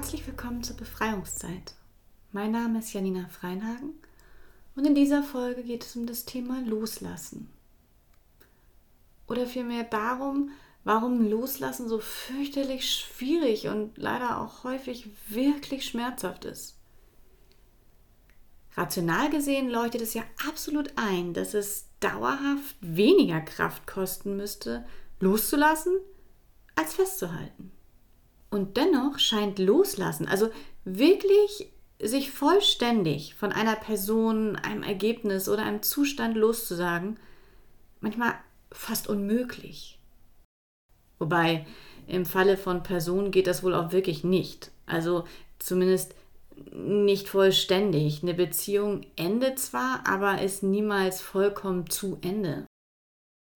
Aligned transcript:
Herzlich 0.00 0.26
willkommen 0.26 0.62
zur 0.62 0.78
Befreiungszeit. 0.78 1.74
Mein 2.32 2.52
Name 2.52 2.78
ist 2.78 2.94
Janina 2.94 3.28
Freinhagen 3.28 3.92
und 4.74 4.86
in 4.86 4.94
dieser 4.94 5.22
Folge 5.22 5.62
geht 5.62 5.84
es 5.84 5.94
um 5.94 6.06
das 6.06 6.24
Thema 6.24 6.62
Loslassen. 6.62 7.50
Oder 9.26 9.44
vielmehr 9.44 9.84
darum, 9.84 10.52
warum 10.84 11.28
Loslassen 11.28 11.86
so 11.86 11.98
fürchterlich 11.98 12.90
schwierig 12.90 13.68
und 13.68 13.98
leider 13.98 14.40
auch 14.40 14.64
häufig 14.64 15.10
wirklich 15.28 15.84
schmerzhaft 15.84 16.46
ist. 16.46 16.78
Rational 18.78 19.28
gesehen 19.28 19.68
leuchtet 19.68 20.00
es 20.00 20.14
ja 20.14 20.22
absolut 20.48 20.94
ein, 20.96 21.34
dass 21.34 21.52
es 21.52 21.88
dauerhaft 22.00 22.74
weniger 22.80 23.42
Kraft 23.42 23.86
kosten 23.86 24.38
müsste, 24.38 24.86
loszulassen, 25.20 25.92
als 26.74 26.94
festzuhalten. 26.94 27.70
Und 28.50 28.76
dennoch 28.76 29.18
scheint 29.18 29.58
Loslassen, 29.58 30.26
also 30.26 30.50
wirklich 30.84 31.72
sich 32.02 32.30
vollständig 32.30 33.34
von 33.34 33.52
einer 33.52 33.76
Person, 33.76 34.56
einem 34.56 34.82
Ergebnis 34.82 35.48
oder 35.48 35.62
einem 35.62 35.82
Zustand 35.82 36.36
loszusagen, 36.36 37.18
manchmal 38.00 38.34
fast 38.72 39.08
unmöglich. 39.08 39.98
Wobei 41.18 41.66
im 42.06 42.24
Falle 42.26 42.56
von 42.56 42.82
Personen 42.82 43.30
geht 43.30 43.46
das 43.46 43.62
wohl 43.62 43.74
auch 43.74 43.92
wirklich 43.92 44.24
nicht. 44.24 44.70
Also 44.86 45.24
zumindest 45.58 46.14
nicht 46.72 47.28
vollständig. 47.28 48.22
Eine 48.22 48.34
Beziehung 48.34 49.02
endet 49.16 49.58
zwar, 49.58 50.06
aber 50.06 50.42
ist 50.42 50.62
niemals 50.62 51.20
vollkommen 51.20 51.88
zu 51.88 52.18
Ende. 52.22 52.66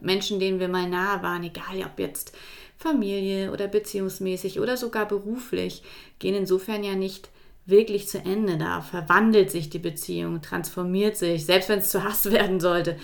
Menschen, 0.03 0.39
denen 0.39 0.61
wir 0.61 0.69
mal 0.69 0.89
nahe 0.89 1.23
waren, 1.23 1.45
egal 1.45 1.83
ob 1.85 1.99
jetzt 1.99 2.37
Familie 2.77 3.53
oder 3.53 3.69
beziehungsmäßig 3.69 4.61
oder 4.61 4.77
sogar 4.77 5.07
beruflich, 5.07 5.83
gehen 6.19 6.35
insofern 6.35 6.85
ja 6.85 6.95
nicht 6.95 7.31
wirklich 7.67 8.09
zu 8.09 8.19
Ende. 8.19 8.59
Da 8.59 8.83
verwandelt 8.83 9.51
sich 9.51 9.71
die 9.71 9.79
Beziehung, 9.79 10.43
transformiert 10.43 11.17
sich, 11.17 11.47
selbst 11.47 11.69
wenn 11.69 11.79
es 11.79 11.91
zu 11.91 12.05
Hass 12.05 12.25
werden 12.31 12.61
sollte. 12.61 12.99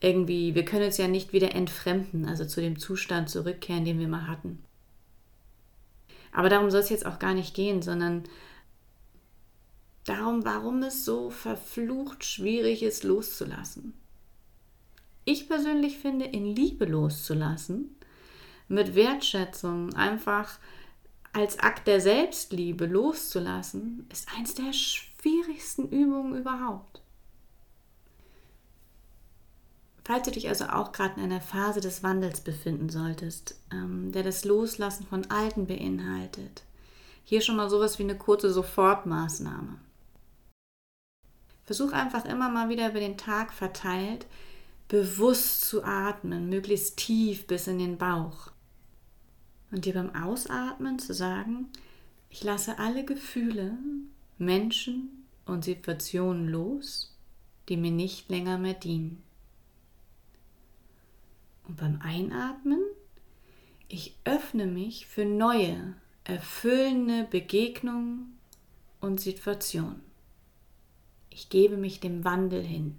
Irgendwie, 0.00 0.54
wir 0.54 0.64
können 0.64 0.86
uns 0.86 0.96
ja 0.96 1.08
nicht 1.08 1.32
wieder 1.32 1.54
entfremden, 1.54 2.26
also 2.26 2.44
zu 2.44 2.60
dem 2.60 2.78
Zustand 2.78 3.28
zurückkehren, 3.28 3.84
den 3.84 3.98
wir 3.98 4.08
mal 4.08 4.28
hatten. 4.28 4.62
Aber 6.32 6.48
darum 6.48 6.70
soll 6.70 6.80
es 6.80 6.90
jetzt 6.90 7.06
auch 7.06 7.18
gar 7.18 7.34
nicht 7.34 7.54
gehen, 7.54 7.82
sondern 7.82 8.24
darum, 10.04 10.44
warum 10.44 10.82
es 10.82 11.04
so 11.04 11.30
verflucht 11.30 12.24
schwierig 12.24 12.82
ist, 12.82 13.02
loszulassen. 13.02 13.94
Ich 15.24 15.48
persönlich 15.48 15.98
finde, 15.98 16.24
in 16.26 16.46
Liebe 16.46 16.86
loszulassen, 16.86 17.94
mit 18.68 18.94
Wertschätzung, 18.94 19.94
einfach 19.94 20.58
als 21.32 21.58
Akt 21.58 21.86
der 21.86 22.00
Selbstliebe 22.00 22.86
loszulassen, 22.86 24.06
ist 24.10 24.28
eins 24.36 24.54
der 24.54 24.72
schwierigsten 24.72 25.88
Übungen 25.88 26.36
überhaupt. 26.36 27.02
Falls 30.04 30.24
du 30.24 30.30
dich 30.30 30.48
also 30.48 30.64
auch 30.64 30.92
gerade 30.92 31.20
in 31.20 31.24
einer 31.24 31.42
Phase 31.42 31.80
des 31.80 32.02
Wandels 32.02 32.40
befinden 32.40 32.88
solltest, 32.88 33.60
ähm, 33.70 34.10
der 34.10 34.22
das 34.22 34.44
Loslassen 34.46 35.06
von 35.06 35.30
Alten 35.30 35.66
beinhaltet, 35.66 36.62
hier 37.24 37.42
schon 37.42 37.56
mal 37.56 37.68
sowas 37.68 37.98
wie 37.98 38.04
eine 38.04 38.16
kurze 38.16 38.50
Sofortmaßnahme. 38.50 39.78
Versuch 41.64 41.92
einfach 41.92 42.24
immer 42.24 42.48
mal 42.48 42.70
wieder 42.70 42.88
über 42.88 43.00
den 43.00 43.18
Tag 43.18 43.52
verteilt, 43.52 44.24
bewusst 44.88 45.68
zu 45.68 45.84
atmen, 45.84 46.48
möglichst 46.48 46.96
tief 46.96 47.46
bis 47.46 47.66
in 47.66 47.78
den 47.78 47.98
Bauch. 47.98 48.50
Und 49.70 49.84
dir 49.84 49.94
beim 49.94 50.14
Ausatmen 50.14 50.98
zu 50.98 51.12
sagen, 51.12 51.68
ich 52.30 52.42
lasse 52.42 52.78
alle 52.78 53.04
Gefühle, 53.04 53.76
Menschen 54.38 55.26
und 55.46 55.64
Situationen 55.64 56.48
los, 56.48 57.14
die 57.68 57.76
mir 57.76 57.90
nicht 57.90 58.30
länger 58.30 58.58
mehr 58.58 58.74
dienen. 58.74 59.22
Und 61.66 61.76
beim 61.76 62.00
Einatmen, 62.02 62.80
ich 63.88 64.14
öffne 64.24 64.66
mich 64.66 65.06
für 65.06 65.24
neue, 65.24 65.94
erfüllende 66.24 67.24
Begegnungen 67.24 68.38
und 69.00 69.20
Situationen. 69.20 70.00
Ich 71.30 71.50
gebe 71.50 71.76
mich 71.76 72.00
dem 72.00 72.24
Wandel 72.24 72.62
hin. 72.62 72.96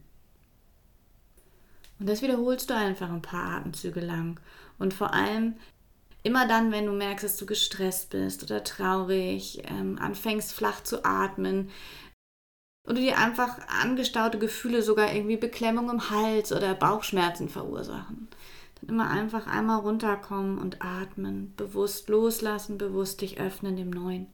Und 1.99 2.07
das 2.07 2.21
wiederholst 2.21 2.69
du 2.69 2.75
einfach 2.75 3.11
ein 3.11 3.21
paar 3.21 3.57
Atemzüge 3.57 3.99
lang. 3.99 4.39
Und 4.77 4.93
vor 4.93 5.13
allem 5.13 5.55
immer 6.23 6.47
dann, 6.47 6.71
wenn 6.71 6.85
du 6.85 6.91
merkst, 6.91 7.23
dass 7.23 7.37
du 7.37 7.45
gestresst 7.45 8.09
bist 8.09 8.43
oder 8.43 8.63
traurig, 8.63 9.63
ähm, 9.69 9.97
anfängst 9.99 10.53
flach 10.53 10.83
zu 10.83 11.05
atmen 11.05 11.69
du 12.95 13.01
dir 13.01 13.17
einfach 13.17 13.57
angestaute 13.81 14.39
Gefühle, 14.39 14.81
sogar 14.81 15.13
irgendwie 15.13 15.37
Beklemmung 15.37 15.89
im 15.89 16.09
Hals 16.09 16.51
oder 16.51 16.73
Bauchschmerzen 16.73 17.49
verursachen. 17.49 18.27
Dann 18.81 18.89
immer 18.89 19.09
einfach 19.09 19.47
einmal 19.47 19.79
runterkommen 19.79 20.57
und 20.57 20.81
atmen, 20.81 21.53
bewusst 21.55 22.09
loslassen, 22.09 22.77
bewusst 22.77 23.21
dich 23.21 23.39
öffnen 23.39 23.75
dem 23.75 23.89
Neuen. 23.89 24.27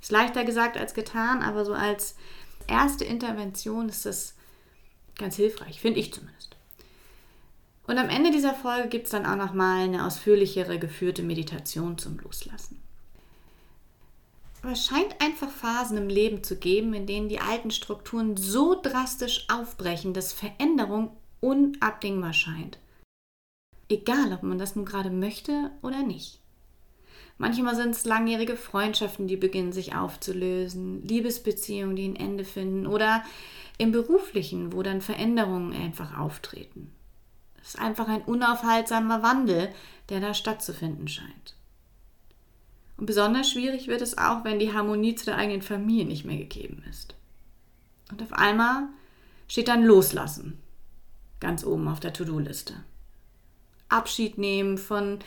Ist 0.00 0.12
leichter 0.12 0.44
gesagt 0.44 0.76
als 0.76 0.94
getan, 0.94 1.42
aber 1.42 1.64
so 1.64 1.74
als 1.74 2.16
erste 2.68 3.04
Intervention 3.04 3.88
ist 3.88 4.06
das 4.06 4.34
ganz 5.18 5.36
hilfreich, 5.36 5.80
finde 5.80 6.00
ich 6.00 6.12
zumindest. 6.12 6.35
Und 7.86 7.98
am 7.98 8.08
Ende 8.08 8.30
dieser 8.30 8.54
Folge 8.54 8.88
gibt 8.88 9.04
es 9.04 9.12
dann 9.12 9.26
auch 9.26 9.36
nochmal 9.36 9.84
eine 9.84 10.06
ausführlichere 10.06 10.78
geführte 10.78 11.22
Meditation 11.22 11.98
zum 11.98 12.18
Loslassen. 12.18 12.82
Aber 14.62 14.72
es 14.72 14.84
scheint 14.84 15.20
einfach 15.20 15.50
Phasen 15.50 15.96
im 15.96 16.08
Leben 16.08 16.42
zu 16.42 16.56
geben, 16.56 16.92
in 16.94 17.06
denen 17.06 17.28
die 17.28 17.40
alten 17.40 17.70
Strukturen 17.70 18.36
so 18.36 18.80
drastisch 18.80 19.46
aufbrechen, 19.48 20.12
dass 20.12 20.32
Veränderung 20.32 21.16
unabdingbar 21.40 22.32
scheint. 22.32 22.78
Egal, 23.88 24.32
ob 24.32 24.42
man 24.42 24.58
das 24.58 24.74
nun 24.74 24.84
gerade 24.84 25.10
möchte 25.10 25.70
oder 25.82 26.02
nicht. 26.02 26.40
Manchmal 27.38 27.76
sind 27.76 27.90
es 27.90 28.04
langjährige 28.04 28.56
Freundschaften, 28.56 29.28
die 29.28 29.36
beginnen 29.36 29.72
sich 29.72 29.94
aufzulösen, 29.94 31.06
Liebesbeziehungen, 31.06 31.94
die 31.94 32.08
ein 32.08 32.16
Ende 32.16 32.44
finden 32.44 32.88
oder 32.88 33.22
im 33.78 33.92
beruflichen, 33.92 34.72
wo 34.72 34.82
dann 34.82 35.02
Veränderungen 35.02 35.74
einfach 35.74 36.18
auftreten. 36.18 36.95
Es 37.66 37.74
ist 37.74 37.80
einfach 37.80 38.06
ein 38.06 38.22
unaufhaltsamer 38.22 39.24
Wandel, 39.24 39.74
der 40.08 40.20
da 40.20 40.34
stattzufinden 40.34 41.08
scheint. 41.08 41.56
Und 42.96 43.06
besonders 43.06 43.50
schwierig 43.50 43.88
wird 43.88 44.02
es 44.02 44.16
auch, 44.16 44.44
wenn 44.44 44.60
die 44.60 44.72
Harmonie 44.72 45.16
zu 45.16 45.24
der 45.24 45.36
eigenen 45.36 45.62
Familie 45.62 46.04
nicht 46.04 46.24
mehr 46.24 46.36
gegeben 46.36 46.84
ist. 46.88 47.16
Und 48.12 48.22
auf 48.22 48.32
einmal 48.32 48.84
steht 49.48 49.66
dann 49.66 49.82
Loslassen 49.82 50.62
ganz 51.40 51.64
oben 51.64 51.88
auf 51.88 51.98
der 51.98 52.12
To-Do-Liste. 52.12 52.74
Abschied 53.88 54.38
nehmen 54.38 54.78
von 54.78 55.18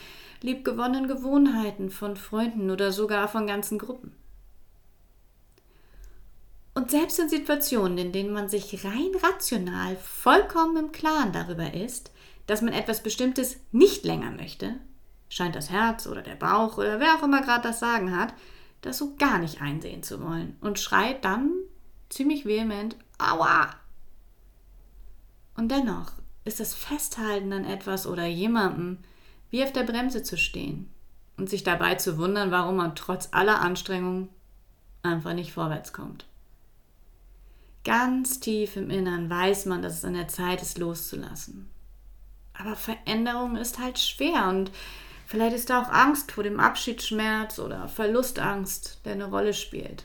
liebgewonnenen 0.42 1.10
Gewohnheiten, 1.10 1.90
von 1.90 2.16
Freunden 2.16 2.72
oder 2.72 2.94
sogar 2.94 3.28
von 3.28 3.48
ganzen 3.48 3.78
Gruppen. 3.78 4.14
Und 6.74 6.90
selbst 6.90 7.20
in 7.20 7.28
Situationen, 7.28 7.98
in 7.98 8.12
denen 8.14 8.32
man 8.32 8.48
sich 8.48 8.86
rein 8.86 9.12
rational 9.22 9.98
vollkommen 9.98 10.78
im 10.78 10.92
Klaren 10.94 11.34
darüber 11.34 11.74
ist, 11.74 12.12
dass 12.50 12.64
man 12.64 12.74
etwas 12.74 13.04
Bestimmtes 13.04 13.58
nicht 13.72 14.06
länger 14.06 14.32
möchte, 14.32 14.74
scheint 15.30 15.56
das 15.56 15.70
Herz 15.70 16.08
oder 16.08 16.24
der 16.24 16.36
Bauch 16.36 16.80
oder 16.80 17.00
wer 17.00 17.14
auch 17.16 17.22
immer 17.22 17.44
gerade 17.44 17.62
das 17.68 17.80
Sagen 17.80 18.18
hat, 18.18 18.34
das 18.82 18.98
so 18.98 19.16
gar 19.18 19.38
nicht 19.38 19.62
einsehen 19.62 20.02
zu 20.02 20.20
wollen 20.20 20.58
und 20.60 20.80
schreit 20.80 21.24
dann 21.24 21.52
ziemlich 22.10 22.46
vehement 22.46 22.96
Aua! 23.20 23.76
Und 25.56 25.70
dennoch 25.70 26.14
ist 26.44 26.60
das 26.60 26.74
Festhalten 26.74 27.54
an 27.54 27.66
etwas 27.66 28.08
oder 28.08 28.26
jemandem 28.26 28.98
wie 29.52 29.64
auf 29.64 29.72
der 29.72 29.84
Bremse 29.84 30.24
zu 30.24 30.36
stehen 30.36 30.92
und 31.38 31.52
sich 31.52 31.64
dabei 31.64 31.96
zu 31.96 32.18
wundern, 32.18 32.50
warum 32.50 32.78
man 32.78 32.96
trotz 32.96 33.30
aller 33.32 33.62
Anstrengungen 33.62 34.30
einfach 35.04 35.34
nicht 35.34 35.54
vorwärts 35.54 35.94
kommt. 35.94 36.26
Ganz 37.84 38.40
tief 38.40 38.76
im 38.76 38.90
Innern 38.90 39.30
weiß 39.30 39.68
man, 39.68 39.84
dass 39.84 39.94
es 39.94 40.06
an 40.06 40.14
der 40.14 40.28
Zeit 40.28 40.64
ist, 40.64 40.80
loszulassen. 40.80 41.70
Aber 42.60 42.76
Veränderung 42.76 43.56
ist 43.56 43.80
halt 43.80 43.98
schwer 43.98 44.50
und 44.50 44.70
vielleicht 45.26 45.56
ist 45.56 45.70
da 45.70 45.82
auch 45.82 45.90
Angst 45.90 46.34
vor 46.34 46.44
dem 46.44 46.60
Abschiedsschmerz 46.60 47.58
oder 47.58 47.88
Verlustangst, 47.88 49.00
der 49.06 49.14
eine 49.14 49.30
Rolle 49.30 49.54
spielt. 49.54 50.04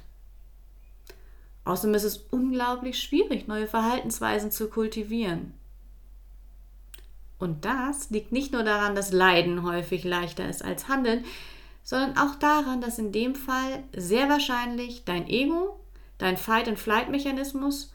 Außerdem 1.64 1.94
ist 1.94 2.04
es 2.04 2.18
unglaublich 2.30 3.02
schwierig, 3.02 3.48
neue 3.48 3.66
Verhaltensweisen 3.66 4.52
zu 4.52 4.68
kultivieren. 4.68 5.54
Und 7.38 7.64
das 7.64 8.10
liegt 8.10 8.30
nicht 8.30 8.52
nur 8.52 8.62
daran, 8.62 8.94
dass 8.94 9.10
Leiden 9.10 9.64
häufig 9.64 10.04
leichter 10.04 10.48
ist 10.48 10.64
als 10.64 10.86
Handeln, 10.86 11.24
sondern 11.82 12.16
auch 12.16 12.36
daran, 12.36 12.80
dass 12.80 12.98
in 13.00 13.10
dem 13.10 13.34
Fall 13.34 13.82
sehr 13.96 14.28
wahrscheinlich 14.28 15.04
dein 15.04 15.26
Ego, 15.26 15.80
dein 16.18 16.36
Fight-and-Flight-Mechanismus 16.36 17.92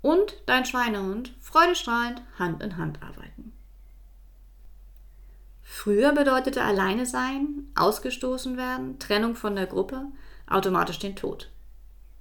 und 0.00 0.42
dein 0.46 0.64
Schweinehund 0.64 1.34
freudestrahlend 1.40 2.22
Hand 2.38 2.62
in 2.62 2.78
Hand 2.78 3.02
arbeiten. 3.02 3.52
Früher 5.70 6.12
bedeutete 6.12 6.62
alleine 6.62 7.04
sein, 7.04 7.68
ausgestoßen 7.76 8.56
werden, 8.56 8.98
Trennung 8.98 9.36
von 9.36 9.54
der 9.54 9.66
Gruppe 9.66 10.06
automatisch 10.48 10.98
den 10.98 11.14
Tod. 11.14 11.50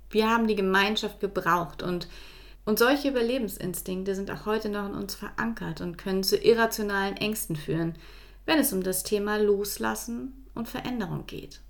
Wir 0.10 0.30
haben 0.30 0.48
die 0.48 0.56
Gemeinschaft 0.56 1.22
gebraucht 1.22 1.82
und, 1.82 2.10
und 2.66 2.78
solche 2.78 3.08
Überlebensinstinkte 3.08 4.16
sind 4.16 4.30
auch 4.30 4.46
heute 4.46 4.68
noch 4.68 4.86
in 4.86 4.94
uns 4.94 5.16
verankert 5.16 5.80
und 5.80 5.98
können 5.98 6.24
zu 6.24 6.36
irrationalen 6.36 7.16
Ängsten 7.16 7.56
führen, 7.56 7.96
wenn 8.46 8.60
es 8.60 8.74
um 8.74 8.84
das 8.84 9.04
Thema 9.04 9.38
Loslassen 9.38 10.46
und 10.54 10.68
Veränderung 10.68 11.26
geht. 11.26 11.62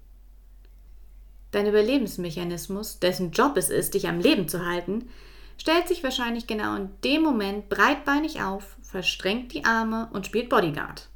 Dein 1.51 1.68
Überlebensmechanismus, 1.68 3.00
dessen 3.00 3.31
Job 3.31 3.56
es 3.56 3.69
ist, 3.69 3.94
dich 3.94 4.07
am 4.07 4.19
Leben 4.19 4.50
zu 4.50 4.65
halten, 4.65 5.09
stellt 5.59 5.88
sich 5.88 6.03
wahrscheinlich 6.03 6.47
genau 6.47 6.75
in 6.75 6.89
dem 7.03 7.21
Moment 7.21 7.69
breitbeinig 7.69 8.41
auf, 8.41 8.75
verstrengt 8.81 9.53
die 9.53 9.63
Arme 9.63 10.09
und 10.12 10.25
spielt 10.25 10.50
Bodyguard 10.50 11.07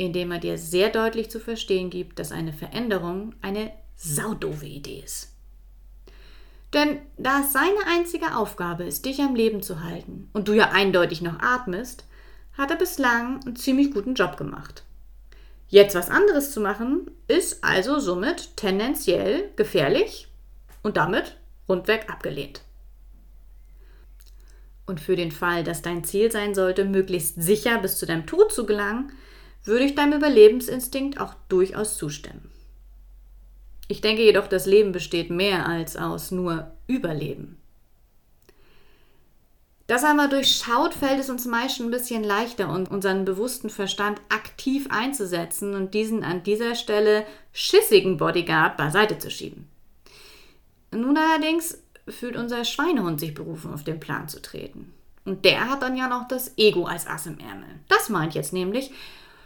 indem 0.00 0.32
er 0.32 0.38
dir 0.38 0.56
sehr 0.56 0.88
deutlich 0.88 1.30
zu 1.30 1.38
verstehen 1.38 1.90
gibt, 1.90 2.18
dass 2.18 2.32
eine 2.32 2.52
Veränderung 2.52 3.34
eine 3.42 3.70
saudove 3.96 4.66
Idee 4.66 5.02
ist. 5.04 5.28
Denn 6.72 7.00
da 7.18 7.40
es 7.40 7.52
seine 7.52 7.86
einzige 7.86 8.36
Aufgabe 8.36 8.84
ist, 8.84 9.04
dich 9.04 9.20
am 9.20 9.34
Leben 9.34 9.62
zu 9.62 9.82
halten 9.82 10.30
und 10.32 10.48
du 10.48 10.54
ja 10.54 10.70
eindeutig 10.70 11.20
noch 11.20 11.40
atmest, 11.40 12.04
hat 12.56 12.70
er 12.70 12.76
bislang 12.76 13.44
einen 13.44 13.56
ziemlich 13.56 13.92
guten 13.92 14.14
Job 14.14 14.36
gemacht. 14.36 14.84
Jetzt 15.68 15.94
was 15.94 16.10
anderes 16.10 16.52
zu 16.52 16.60
machen, 16.60 17.10
ist 17.28 17.62
also 17.62 17.98
somit 17.98 18.56
tendenziell 18.56 19.50
gefährlich 19.56 20.28
und 20.82 20.96
damit 20.96 21.36
rundweg 21.68 22.10
abgelehnt. 22.10 22.62
Und 24.86 25.00
für 25.00 25.14
den 25.14 25.30
Fall, 25.30 25.62
dass 25.62 25.82
dein 25.82 26.04
Ziel 26.04 26.32
sein 26.32 26.54
sollte, 26.54 26.84
möglichst 26.84 27.40
sicher 27.40 27.78
bis 27.78 27.98
zu 27.98 28.06
deinem 28.06 28.26
Tod 28.26 28.52
zu 28.52 28.66
gelangen, 28.66 29.12
würde 29.64 29.84
ich 29.84 29.94
deinem 29.94 30.18
Überlebensinstinkt 30.18 31.20
auch 31.20 31.34
durchaus 31.48 31.96
zustimmen. 31.96 32.50
Ich 33.88 34.00
denke 34.00 34.22
jedoch, 34.22 34.46
das 34.46 34.66
Leben 34.66 34.92
besteht 34.92 35.30
mehr 35.30 35.66
als 35.66 35.96
aus 35.96 36.30
nur 36.30 36.70
Überleben. 36.86 37.60
Das 39.90 40.04
einmal 40.04 40.28
durchschaut, 40.28 40.94
fällt 40.94 41.18
es 41.18 41.30
uns 41.30 41.46
meist 41.46 41.80
ein 41.80 41.90
bisschen 41.90 42.22
leichter, 42.22 42.68
unseren 42.68 43.24
bewussten 43.24 43.70
Verstand 43.70 44.20
aktiv 44.28 44.86
einzusetzen 44.88 45.74
und 45.74 45.94
diesen 45.94 46.22
an 46.22 46.44
dieser 46.44 46.76
Stelle 46.76 47.26
schissigen 47.52 48.16
Bodyguard 48.16 48.76
beiseite 48.76 49.18
zu 49.18 49.32
schieben. 49.32 49.68
Nun 50.92 51.16
allerdings 51.16 51.82
fühlt 52.06 52.36
unser 52.36 52.64
Schweinehund 52.64 53.18
sich 53.18 53.34
berufen, 53.34 53.74
auf 53.74 53.82
den 53.82 53.98
Plan 53.98 54.28
zu 54.28 54.40
treten. 54.40 54.94
Und 55.24 55.44
der 55.44 55.68
hat 55.68 55.82
dann 55.82 55.96
ja 55.96 56.06
noch 56.06 56.28
das 56.28 56.56
Ego 56.56 56.84
als 56.84 57.08
Ass 57.08 57.26
im 57.26 57.38
Ärmel. 57.40 57.80
Das 57.88 58.08
meint 58.08 58.34
jetzt 58.34 58.52
nämlich, 58.52 58.92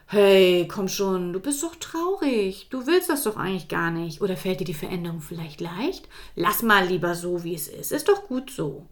Hey, 0.06 0.68
komm 0.68 0.88
schon, 0.88 1.32
du 1.32 1.40
bist 1.40 1.62
doch 1.62 1.76
traurig. 1.76 2.68
Du 2.70 2.86
willst 2.86 3.08
das 3.08 3.22
doch 3.22 3.36
eigentlich 3.36 3.68
gar 3.68 3.90
nicht. 3.90 4.20
Oder 4.20 4.36
fällt 4.36 4.60
dir 4.60 4.64
die 4.64 4.74
Veränderung 4.74 5.20
vielleicht 5.20 5.60
leicht? 5.60 6.08
Lass 6.36 6.62
mal 6.62 6.86
lieber 6.86 7.14
so, 7.14 7.42
wie 7.42 7.54
es 7.54 7.68
ist. 7.68 7.90
Ist 7.90 8.08
doch 8.08 8.28
gut 8.28 8.50
so. 8.50 8.86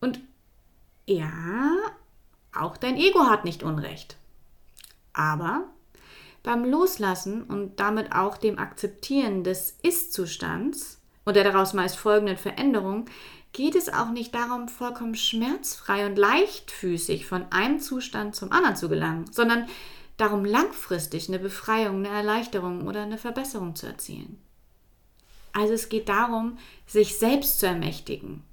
Und 0.00 0.20
ja, 1.06 1.76
auch 2.54 2.76
dein 2.76 2.96
Ego 2.96 3.26
hat 3.26 3.44
nicht 3.44 3.62
Unrecht. 3.62 4.16
Aber 5.12 5.64
beim 6.42 6.64
Loslassen 6.64 7.42
und 7.42 7.80
damit 7.80 8.12
auch 8.12 8.38
dem 8.38 8.58
Akzeptieren 8.58 9.44
des 9.44 9.76
Ist-Zustands 9.82 11.00
und 11.24 11.36
der 11.36 11.44
daraus 11.44 11.74
meist 11.74 11.96
folgenden 11.96 12.36
Veränderung 12.36 13.06
geht 13.52 13.74
es 13.74 13.88
auch 13.92 14.10
nicht 14.10 14.34
darum, 14.34 14.68
vollkommen 14.68 15.14
schmerzfrei 15.14 16.06
und 16.06 16.16
leichtfüßig 16.16 17.26
von 17.26 17.50
einem 17.50 17.80
Zustand 17.80 18.34
zum 18.34 18.52
anderen 18.52 18.76
zu 18.76 18.88
gelangen, 18.88 19.30
sondern 19.32 19.66
darum, 20.16 20.44
langfristig 20.44 21.28
eine 21.28 21.38
Befreiung, 21.38 22.04
eine 22.04 22.08
Erleichterung 22.08 22.86
oder 22.86 23.02
eine 23.02 23.18
Verbesserung 23.18 23.74
zu 23.74 23.86
erzielen. 23.86 24.40
Also 25.52 25.74
es 25.74 25.88
geht 25.88 26.08
darum, 26.08 26.58
sich 26.86 27.18
selbst 27.18 27.58
zu 27.58 27.66
ermächtigen. 27.66 28.44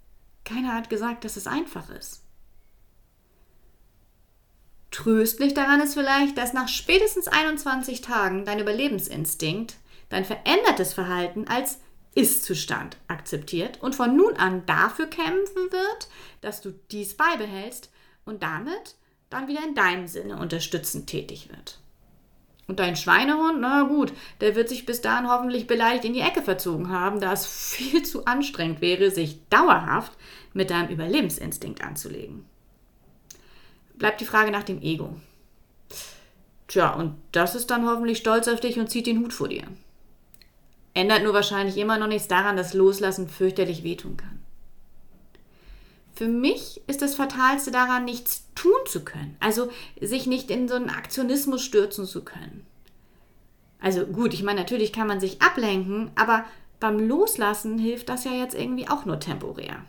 Keiner 0.45 0.73
hat 0.73 0.89
gesagt, 0.89 1.25
dass 1.25 1.37
es 1.37 1.45
einfach 1.45 1.89
ist. 1.89 2.23
Tröstlich 4.89 5.53
daran 5.53 5.81
ist 5.81 5.93
vielleicht, 5.93 6.37
dass 6.37 6.53
nach 6.53 6.69
spätestens 6.69 7.27
21 7.27 8.01
Tagen 8.01 8.45
dein 8.45 8.59
Überlebensinstinkt, 8.59 9.75
dein 10.09 10.25
verändertes 10.25 10.93
Verhalten 10.93 11.47
als 11.47 11.79
ist-Zustand 12.17 12.97
akzeptiert 13.07 13.81
und 13.81 13.95
von 13.95 14.17
nun 14.17 14.35
an 14.37 14.65
dafür 14.65 15.05
kämpfen 15.05 15.71
wird, 15.71 16.09
dass 16.41 16.61
du 16.61 16.71
dies 16.91 17.15
beibehältst 17.15 17.91
und 18.25 18.41
damit 18.41 18.95
dann 19.29 19.47
wieder 19.47 19.63
in 19.63 19.75
deinem 19.75 20.07
Sinne 20.07 20.37
unterstützend 20.37 21.07
tätig 21.07 21.49
wird. 21.49 21.79
Und 22.67 22.79
dein 22.79 22.95
Schweinehund, 22.95 23.61
na 23.61 23.83
gut, 23.83 24.11
der 24.41 24.55
wird 24.55 24.67
sich 24.67 24.85
bis 24.85 24.99
dahin 24.99 25.29
hoffentlich 25.29 25.67
beleidigt 25.67 26.05
in 26.05 26.13
die 26.13 26.21
Ecke 26.21 26.41
verzogen 26.41 26.89
haben, 26.89 27.21
da 27.21 27.31
es 27.31 27.45
viel 27.45 28.03
zu 28.03 28.25
anstrengend 28.25 28.81
wäre, 28.81 29.11
sich 29.11 29.39
dauerhaft 29.49 30.11
mit 30.53 30.71
deinem 30.71 30.89
Überlebensinstinkt 30.89 31.81
anzulegen. 31.81 32.45
Bleibt 33.93 34.21
die 34.21 34.25
Frage 34.25 34.51
nach 34.51 34.63
dem 34.63 34.81
Ego. 34.81 35.15
Tja, 36.67 36.93
und 36.93 37.15
das 37.31 37.55
ist 37.55 37.67
dann 37.67 37.87
hoffentlich 37.87 38.17
stolz 38.17 38.47
auf 38.47 38.59
dich 38.59 38.79
und 38.79 38.89
zieht 38.89 39.07
den 39.07 39.19
Hut 39.19 39.33
vor 39.33 39.47
dir. 39.47 39.63
Ändert 40.97 41.21
nur 41.21 41.35
wahrscheinlich 41.35 41.77
immer 41.77 41.99
noch 41.99 42.07
nichts 42.07 42.27
daran, 42.27 42.57
dass 42.57 42.73
Loslassen 42.73 43.29
fürchterlich 43.29 43.83
wehtun 43.83 44.17
kann. 44.17 44.39
Für 46.15 46.27
mich 46.27 46.81
ist 46.87 47.03
das 47.03 47.13
Fatalste 47.13 47.69
daran, 47.69 48.03
nichts 48.03 48.47
tun 48.55 48.79
zu 48.87 49.05
können. 49.05 49.37
Also 49.39 49.69
sich 50.01 50.25
nicht 50.25 50.49
in 50.49 50.67
so 50.67 50.73
einen 50.73 50.89
Aktionismus 50.89 51.61
stürzen 51.61 52.07
zu 52.07 52.25
können. 52.25 52.65
Also 53.79 54.07
gut, 54.07 54.33
ich 54.33 54.41
meine, 54.41 54.61
natürlich 54.61 54.91
kann 54.91 55.05
man 55.05 55.19
sich 55.19 55.39
ablenken, 55.39 56.09
aber 56.15 56.45
beim 56.79 56.97
Loslassen 56.99 57.77
hilft 57.77 58.09
das 58.09 58.23
ja 58.23 58.31
jetzt 58.31 58.55
irgendwie 58.55 58.87
auch 58.87 59.05
nur 59.05 59.19
temporär. 59.19 59.85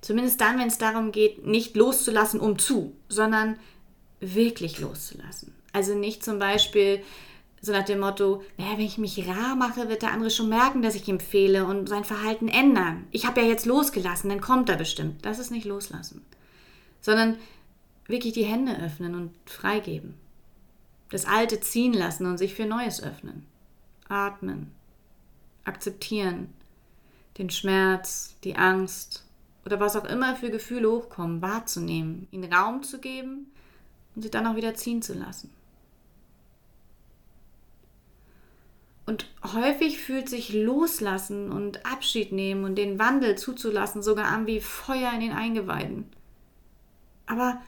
Zumindest 0.00 0.40
dann, 0.40 0.56
wenn 0.60 0.68
es 0.68 0.78
darum 0.78 1.10
geht, 1.10 1.44
nicht 1.44 1.74
loszulassen, 1.74 2.38
um 2.38 2.60
zu, 2.60 2.94
sondern 3.08 3.58
wirklich 4.20 4.78
loszulassen. 4.78 5.52
Also 5.72 5.96
nicht 5.96 6.24
zum 6.24 6.38
Beispiel 6.38 7.02
so 7.60 7.72
nach 7.72 7.84
dem 7.84 8.00
Motto, 8.00 8.42
naja, 8.56 8.72
wenn 8.72 8.84
ich 8.84 8.98
mich 8.98 9.26
rar 9.26 9.56
mache, 9.56 9.88
wird 9.88 10.02
der 10.02 10.12
andere 10.12 10.30
schon 10.30 10.48
merken, 10.48 10.82
dass 10.82 10.94
ich 10.94 11.08
ihm 11.08 11.20
fehle 11.20 11.66
und 11.66 11.88
sein 11.88 12.04
Verhalten 12.04 12.48
ändern. 12.48 13.06
Ich 13.10 13.26
habe 13.26 13.40
ja 13.40 13.46
jetzt 13.46 13.66
losgelassen, 13.66 14.30
dann 14.30 14.40
kommt 14.40 14.68
er 14.68 14.76
bestimmt. 14.76 15.24
Das 15.24 15.38
ist 15.38 15.50
nicht 15.50 15.66
loslassen. 15.66 16.24
Sondern 17.00 17.36
wirklich 18.06 18.32
die 18.32 18.44
Hände 18.44 18.78
öffnen 18.80 19.14
und 19.14 19.32
freigeben. 19.46 20.14
Das 21.10 21.24
Alte 21.24 21.60
ziehen 21.60 21.94
lassen 21.94 22.26
und 22.26 22.38
sich 22.38 22.54
für 22.54 22.66
Neues 22.66 23.02
öffnen. 23.02 23.46
Atmen. 24.08 24.70
Akzeptieren. 25.64 26.52
Den 27.38 27.50
Schmerz, 27.50 28.36
die 28.44 28.56
Angst 28.56 29.24
oder 29.64 29.80
was 29.80 29.96
auch 29.96 30.04
immer 30.04 30.34
für 30.34 30.50
Gefühle 30.50 30.90
hochkommen, 30.90 31.42
wahrzunehmen, 31.42 32.26
ihnen 32.30 32.52
Raum 32.52 32.82
zu 32.82 32.98
geben 32.98 33.52
und 34.14 34.22
sie 34.22 34.30
dann 34.30 34.46
auch 34.46 34.56
wieder 34.56 34.74
ziehen 34.74 35.02
zu 35.02 35.14
lassen. 35.14 35.50
Und 39.08 39.24
häufig 39.54 39.98
fühlt 39.98 40.28
sich 40.28 40.52
Loslassen 40.52 41.50
und 41.50 41.86
Abschied 41.86 42.30
nehmen 42.30 42.64
und 42.64 42.74
den 42.74 42.98
Wandel 42.98 43.38
zuzulassen 43.38 44.02
sogar 44.02 44.26
an 44.26 44.46
wie 44.46 44.60
Feuer 44.60 45.10
in 45.14 45.20
den 45.20 45.32
Eingeweiden. 45.32 46.04
Aber 47.24 47.58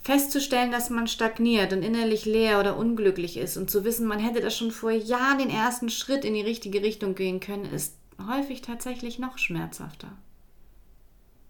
festzustellen, 0.00 0.70
dass 0.70 0.88
man 0.88 1.06
stagniert 1.06 1.74
und 1.74 1.82
innerlich 1.82 2.24
leer 2.24 2.58
oder 2.58 2.78
unglücklich 2.78 3.36
ist 3.36 3.58
und 3.58 3.70
zu 3.70 3.84
wissen, 3.84 4.06
man 4.06 4.20
hätte 4.20 4.40
das 4.40 4.56
schon 4.56 4.70
vor 4.70 4.90
Jahren 4.90 5.36
den 5.36 5.50
ersten 5.50 5.90
Schritt 5.90 6.24
in 6.24 6.32
die 6.32 6.40
richtige 6.40 6.80
Richtung 6.80 7.14
gehen 7.14 7.40
können, 7.40 7.66
ist 7.66 7.98
häufig 8.26 8.62
tatsächlich 8.62 9.18
noch 9.18 9.36
schmerzhafter. 9.36 10.16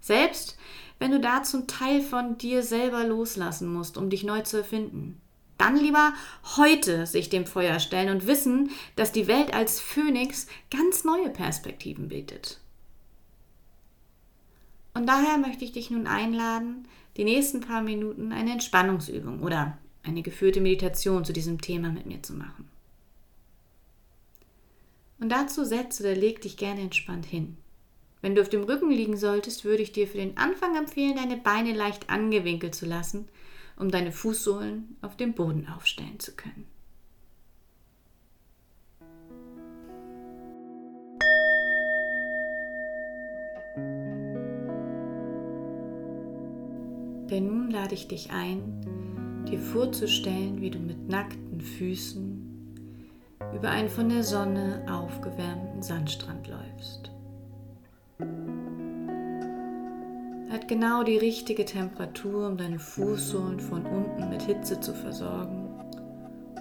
Selbst 0.01 0.59
wenn 0.99 1.13
du 1.13 1.21
da 1.21 1.45
zum 1.45 1.69
Teil 1.69 2.03
von 2.03 2.37
dir 2.37 2.65
selber 2.65 3.05
loslassen 3.05 3.73
musst, 3.73 3.97
um 3.97 4.11
dich 4.11 4.25
neu 4.25 4.41
zu 4.41 4.57
erfinden. 4.57 5.21
Dann 5.59 5.77
lieber 5.77 6.13
heute 6.57 7.07
sich 7.07 7.31
dem 7.31 7.47
Feuer 7.47 7.79
stellen 7.79 8.11
und 8.11 8.27
wissen, 8.27 8.71
dass 8.95 9.13
die 9.13 9.27
Welt 9.27 9.55
als 9.55 9.81
Phönix 9.81 10.47
ganz 10.71 11.05
neue 11.05 11.31
Perspektiven 11.31 12.09
bietet. 12.09 12.61
Und 14.95 15.07
daher 15.07 15.39
möchte 15.39 15.65
ich 15.65 15.73
dich 15.73 15.91
nun 15.91 16.07
einladen, 16.07 16.87
die 17.17 17.25
nächsten 17.25 17.61
paar 17.61 17.83
Minuten 17.83 18.33
eine 18.33 18.53
Entspannungsübung 18.53 19.43
oder 19.43 19.79
eine 20.03 20.23
geführte 20.23 20.61
Meditation 20.61 21.25
zu 21.25 21.33
diesem 21.33 21.61
Thema 21.61 21.91
mit 21.91 22.07
mir 22.07 22.23
zu 22.23 22.35
machen. 22.35 22.69
Und 25.19 25.31
dazu 25.31 25.65
setz 25.65 26.01
oder 26.01 26.15
leg 26.15 26.43
dich 26.43 26.57
gerne 26.57 26.81
entspannt 26.81 27.25
hin. 27.25 27.57
Wenn 28.21 28.35
du 28.35 28.43
auf 28.43 28.49
dem 28.49 28.65
Rücken 28.65 28.91
liegen 28.91 29.17
solltest, 29.17 29.65
würde 29.65 29.83
ich 29.83 29.93
dir 29.93 30.07
für 30.07 30.19
den 30.19 30.37
Anfang 30.37 30.77
empfehlen, 30.77 31.17
deine 31.17 31.37
Beine 31.37 31.73
leicht 31.73 32.11
angewinkelt 32.11 32.75
zu 32.75 32.87
lassen 32.87 33.27
um 33.77 33.91
deine 33.91 34.13
Fußsohlen 34.13 34.97
auf 35.03 35.17
dem 35.17 35.35
Boden 35.35 35.69
aufstellen 35.69 36.19
zu 36.19 36.35
können. 36.35 36.67
Denn 47.31 47.49
nun 47.49 47.71
lade 47.71 47.95
ich 47.95 48.09
dich 48.09 48.31
ein, 48.31 49.45
dir 49.51 49.59
vorzustellen, 49.59 50.61
wie 50.61 50.71
du 50.71 50.79
mit 50.79 51.09
nackten 51.09 51.61
Füßen 51.61 52.47
über 53.55 53.71
einen 53.71 53.89
von 53.89 54.09
der 54.09 54.23
Sonne 54.23 54.87
aufgewärmten 54.89 55.83
Sandstrand 55.83 56.49
läufst. 56.49 57.16
Hat 60.51 60.69
genau 60.69 61.03
die 61.03 61.19
richtige 61.19 61.65
Temperatur, 61.65 62.49
um 62.49 62.57
deine 62.57 62.79
Fußsohlen 62.79 63.61
von 63.61 63.85
unten 63.85 64.29
mit 64.29 64.43
Hitze 64.43 64.79
zu 64.81 64.95
versorgen, 64.95 65.69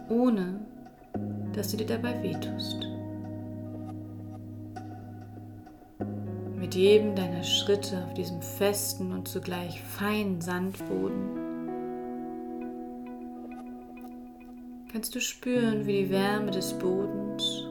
ohne 0.09 0.59
dass 1.53 1.71
du 1.71 1.77
dir 1.77 1.85
dabei 1.85 2.21
wehtust. 2.23 2.87
Mit 6.57 6.73
jedem 6.73 7.15
deiner 7.15 7.43
Schritte 7.43 8.03
auf 8.05 8.13
diesem 8.15 8.41
festen 8.41 9.11
und 9.11 9.27
zugleich 9.27 9.81
feinen 9.81 10.41
Sandboden 10.41 11.45
kannst 14.91 15.13
du 15.13 15.21
spüren, 15.21 15.85
wie 15.85 16.05
die 16.05 16.09
Wärme 16.09 16.51
des 16.51 16.73
Bodens 16.73 17.65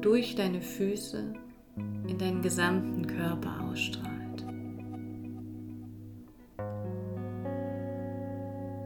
durch 0.00 0.34
deine 0.34 0.60
Füße 0.60 1.32
in 2.06 2.18
deinen 2.18 2.42
gesamten 2.42 3.06
Körper 3.06 3.62
ausstrahlt. 3.70 4.13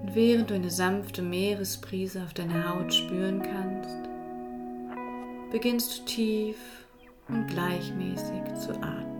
Und 0.09 0.15
während 0.15 0.49
du 0.49 0.55
eine 0.55 0.71
sanfte 0.71 1.21
Meeresbrise 1.21 2.23
auf 2.23 2.33
deiner 2.33 2.67
Haut 2.67 2.95
spüren 2.95 3.43
kannst, 3.43 4.09
beginnst 5.53 5.99
du 5.99 6.05
tief 6.07 6.57
und 7.29 7.47
gleichmäßig 7.47 8.43
zu 8.59 8.73
atmen. 8.73 9.19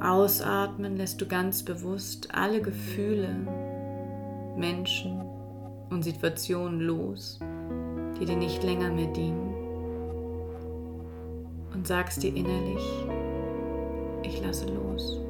Ausatmen 0.00 0.96
lässt 0.96 1.20
du 1.20 1.26
ganz 1.26 1.62
bewusst 1.62 2.32
alle 2.32 2.62
Gefühle, 2.62 3.28
Menschen 4.56 5.20
und 5.90 6.04
Situationen 6.04 6.80
los, 6.80 7.38
die 8.18 8.24
dir 8.24 8.36
nicht 8.36 8.62
länger 8.62 8.90
mehr 8.90 9.08
dienen. 9.08 9.52
Und 11.74 11.86
sagst 11.86 12.22
dir 12.22 12.34
innerlich, 12.34 13.04
ich 14.22 14.40
lasse 14.40 14.66
los. 14.66 15.25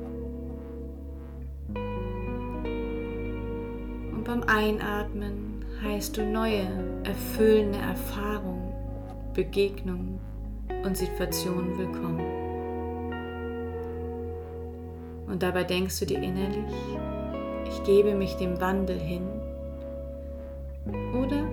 Beim 4.27 4.43
Einatmen 4.43 5.65
heißt 5.85 6.17
du 6.17 6.25
neue, 6.25 6.67
erfüllende 7.05 7.79
Erfahrungen, 7.79 8.73
Begegnungen 9.35 10.19
und 10.85 10.97
Situationen 10.97 11.79
willkommen. 11.79 12.27
Und 15.29 15.43
dabei 15.43 15.63
denkst 15.63 16.01
du 16.01 16.07
dir 16.07 16.21
innerlich, 16.21 16.75
ich 17.69 17.85
gebe 17.85 18.15
mich 18.15 18.35
dem 18.35 18.61
Wandel 18.61 18.99
hin 18.99 19.29
oder 21.13 21.47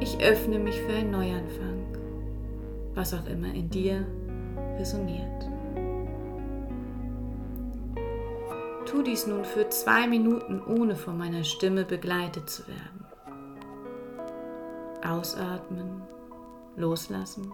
ich 0.00 0.18
öffne 0.20 0.58
mich 0.58 0.80
für 0.80 0.94
einen 0.94 1.12
Neuanfang, 1.12 1.84
was 2.94 3.14
auch 3.14 3.26
immer 3.26 3.54
in 3.54 3.70
dir 3.70 4.04
resoniert. 4.78 5.55
Tu 8.96 9.02
dies 9.02 9.26
nun 9.26 9.44
für 9.44 9.68
zwei 9.68 10.06
Minuten, 10.06 10.62
ohne 10.62 10.96
von 10.96 11.18
meiner 11.18 11.44
Stimme 11.44 11.84
begleitet 11.84 12.48
zu 12.48 12.66
werden. 12.66 13.04
Ausatmen, 15.06 16.00
loslassen, 16.76 17.52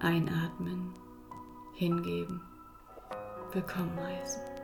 einatmen, 0.00 0.92
hingeben 1.72 2.42
willkommen 3.54 3.98
heißen. 3.98 4.55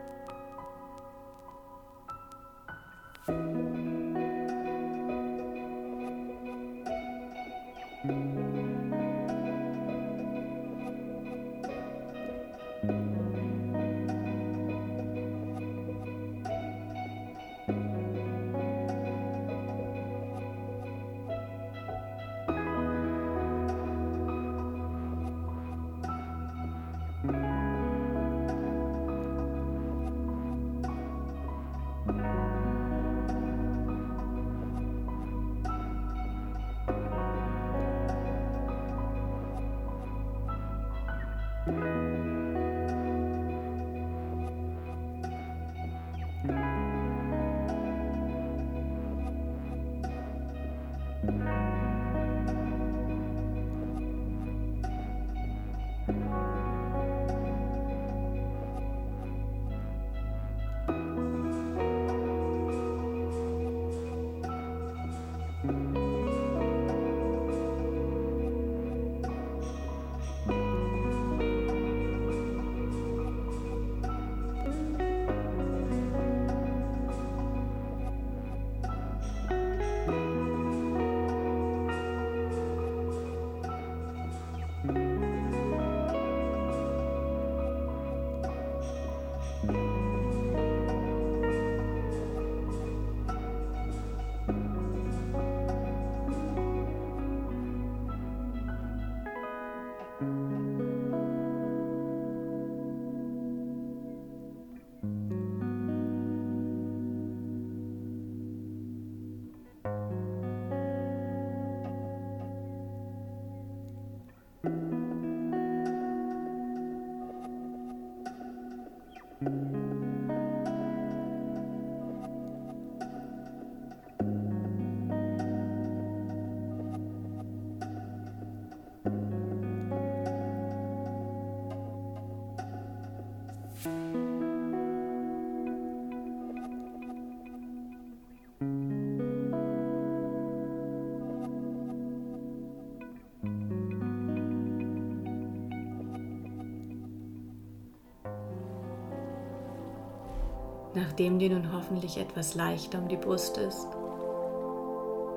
Nachdem 150.95 151.39
dir 151.39 151.49
nun 151.49 151.73
hoffentlich 151.73 152.17
etwas 152.17 152.53
leichter 152.53 152.99
um 152.99 153.07
die 153.07 153.17
Brust 153.17 153.57
ist, 153.57 153.87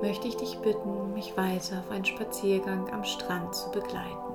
möchte 0.01 0.27
ich 0.27 0.37
dich 0.37 0.59
bitten, 0.59 1.13
mich 1.13 1.35
weiter 1.35 1.79
auf 1.79 1.89
einen 1.89 2.05
Spaziergang 2.05 2.91
am 2.93 3.03
Strand 3.03 3.55
zu 3.55 3.71
begleiten. 3.71 4.33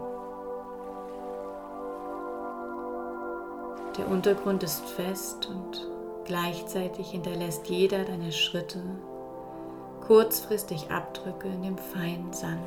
Der 3.97 4.09
Untergrund 4.09 4.63
ist 4.63 4.85
fest 4.85 5.49
und 5.49 5.87
gleichzeitig 6.25 7.11
hinterlässt 7.11 7.69
jeder 7.69 8.05
deiner 8.05 8.33
Schritte 8.33 8.83
kurzfristig 10.07 10.91
Abdrücke 10.91 11.47
in 11.49 11.63
dem 11.63 11.79
feinen 11.79 12.33
Sand. 12.33 12.59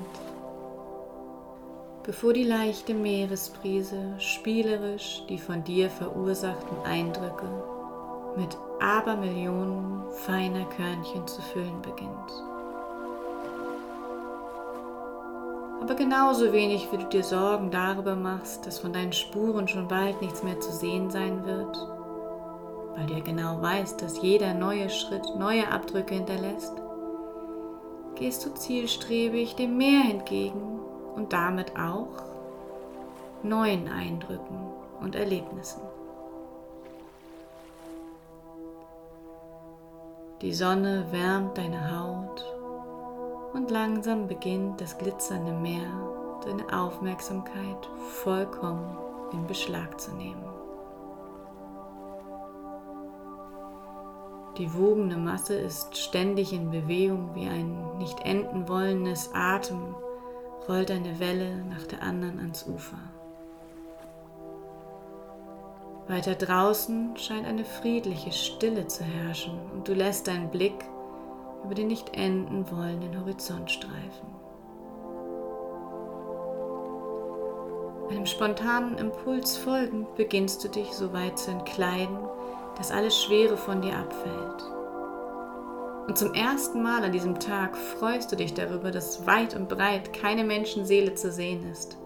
bevor 2.03 2.33
die 2.33 2.43
leichte 2.43 2.93
Meeresbrise 2.93 4.13
spielerisch 4.19 5.23
die 5.27 5.39
von 5.39 5.63
dir 5.63 5.89
verursachten 5.89 6.77
Eindrücke 6.85 7.74
mit 8.37 8.57
Abermillionen 8.79 10.03
feiner 10.11 10.65
Körnchen 10.65 11.25
zu 11.27 11.41
füllen 11.41 11.81
beginnt. 11.81 12.43
Aber 15.81 15.93
genauso 15.95 16.51
wenig 16.51 16.91
wie 16.91 16.97
du 16.97 17.05
dir 17.05 17.23
Sorgen 17.23 17.69
darüber 17.69 18.15
machst, 18.15 18.65
dass 18.65 18.79
von 18.79 18.91
deinen 18.91 19.13
Spuren 19.13 19.67
schon 19.67 19.87
bald 19.87 20.19
nichts 20.21 20.41
mehr 20.41 20.59
zu 20.59 20.71
sehen 20.71 21.11
sein 21.11 21.45
wird, 21.45 21.77
weil 22.95 23.05
du 23.05 23.13
ja 23.13 23.19
genau 23.19 23.61
weißt, 23.61 24.01
dass 24.01 24.21
jeder 24.21 24.53
neue 24.53 24.89
Schritt 24.89 25.25
neue 25.37 25.71
Abdrücke 25.71 26.15
hinterlässt, 26.15 26.73
gehst 28.15 28.45
du 28.45 28.53
zielstrebig 28.53 29.55
dem 29.55 29.77
Meer 29.77 30.09
entgegen 30.09 30.79
und 31.15 31.33
damit 31.33 31.77
auch 31.77 32.23
neuen 33.43 33.87
Eindrücken 33.87 34.57
und 35.01 35.15
Erlebnissen. 35.15 35.81
Die 40.41 40.53
Sonne 40.53 41.05
wärmt 41.11 41.57
deine 41.57 41.97
Haut 41.97 42.43
und 43.53 43.71
langsam 43.71 44.27
beginnt 44.27 44.81
das 44.81 44.97
glitzernde 44.97 45.53
Meer 45.53 45.89
deine 46.43 46.77
Aufmerksamkeit 46.77 47.89
vollkommen 48.23 48.97
in 49.31 49.47
Beschlag 49.47 49.99
zu 49.99 50.13
nehmen. 50.13 50.43
Die 54.57 54.73
wogende 54.73 55.17
Masse 55.17 55.55
ist 55.55 55.97
ständig 55.97 56.51
in 56.53 56.69
Bewegung 56.69 57.33
wie 57.33 57.47
ein 57.47 57.97
nicht 57.97 58.19
enden 58.21 58.67
wollendes 58.67 59.29
Atem, 59.33 59.95
rollt 60.67 60.91
eine 60.91 61.19
Welle 61.19 61.63
nach 61.65 61.85
der 61.87 62.01
anderen 62.03 62.39
ans 62.39 62.65
Ufer. 62.67 62.97
Weiter 66.07 66.35
draußen 66.35 67.17
scheint 67.17 67.47
eine 67.47 67.65
friedliche 67.65 68.31
Stille 68.31 68.85
zu 68.85 69.03
herrschen 69.03 69.59
und 69.73 69.87
du 69.87 69.93
lässt 69.93 70.27
deinen 70.27 70.51
Blick 70.51 70.85
über 71.63 71.73
den 71.73 71.87
nicht 71.87 72.15
enden 72.15 72.69
wollenden 72.69 73.19
Horizont 73.19 73.71
streifen. 73.71 74.27
Einem 78.11 78.27
spontanen 78.27 78.99
Impuls 78.99 79.57
folgend 79.57 80.13
beginnst 80.15 80.63
du 80.63 80.67
dich 80.67 80.91
so 80.91 81.11
weit 81.11 81.39
zu 81.39 81.49
entkleiden, 81.49 82.19
dass 82.77 82.91
alles 82.91 83.19
Schwere 83.19 83.57
von 83.57 83.81
dir 83.81 83.97
abfällt. 83.97 84.63
Und 86.07 86.19
zum 86.19 86.35
ersten 86.35 86.83
Mal 86.83 87.03
an 87.03 87.13
diesem 87.13 87.39
Tag 87.39 87.75
freust 87.75 88.31
du 88.31 88.35
dich 88.35 88.53
darüber, 88.53 88.91
dass 88.91 89.25
weit 89.25 89.55
und 89.55 89.69
breit 89.69 90.13
keine 90.13 90.43
Menschenseele 90.43 91.15
zu 91.15 91.31
sehen 91.31 91.67
ist 91.71 91.97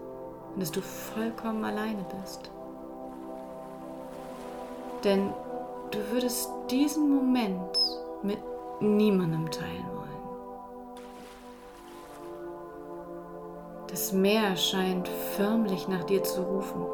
und 0.54 0.62
dass 0.62 0.70
du 0.70 0.80
vollkommen 0.80 1.64
alleine 1.64 2.06
bist. 2.22 2.50
Denn 5.04 5.32
du 5.90 5.98
würdest 6.12 6.50
diesen 6.70 7.10
Moment 7.10 7.78
mit 8.22 8.38
niemandem 8.80 9.50
teilen 9.50 9.86
wollen. 9.94 10.10
Das 13.88 14.12
Meer 14.12 14.56
scheint 14.56 15.08
förmlich 15.08 15.88
nach 15.88 16.04
dir 16.04 16.22
zu 16.22 16.42
rufen. 16.42 16.86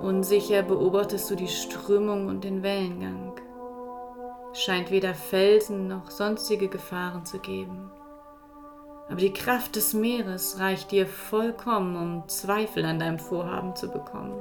Unsicher 0.00 0.62
beobachtest 0.62 1.30
du 1.30 1.34
die 1.34 1.48
Strömung 1.48 2.28
und 2.28 2.44
den 2.44 2.62
Wellengang. 2.62 3.32
Scheint 4.52 4.90
weder 4.90 5.12
Felsen 5.12 5.88
noch 5.88 6.10
sonstige 6.10 6.68
Gefahren 6.68 7.26
zu 7.26 7.38
geben. 7.38 7.90
Aber 9.08 9.16
die 9.16 9.32
Kraft 9.32 9.76
des 9.76 9.94
Meeres 9.94 10.58
reicht 10.60 10.90
dir 10.90 11.06
vollkommen, 11.06 11.96
um 11.96 12.28
Zweifel 12.28 12.84
an 12.84 13.00
deinem 13.00 13.18
Vorhaben 13.18 13.74
zu 13.74 13.90
bekommen. 13.90 14.38